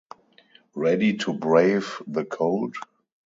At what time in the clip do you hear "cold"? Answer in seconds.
2.25-2.75